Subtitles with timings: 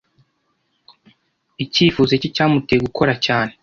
[1.63, 3.51] Icyifuzo cye cyamuteye gukora cyane.